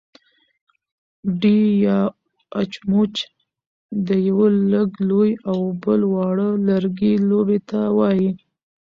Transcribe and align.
ډی 1.41 1.59
يا 1.85 1.99
اچموچ 2.61 3.15
د 4.07 4.09
يوۀ 4.27 4.47
لږ 4.71 4.89
لوی 5.09 5.31
او 5.49 5.59
بل 5.83 6.01
واړۀ 6.13 6.49
لرګي 6.67 7.13
لوبې 7.29 7.59
ته 7.69 7.79
وايي. 7.97 8.29